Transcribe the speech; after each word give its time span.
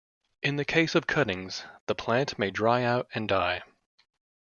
In 0.41 0.55
the 0.55 0.65
case 0.65 0.95
of 0.95 1.05
cuttings, 1.05 1.63
the 1.85 1.93
plant 1.93 2.39
may 2.39 2.49
dry 2.49 2.81
out 2.81 3.07
and 3.13 3.27
die. 3.29 3.61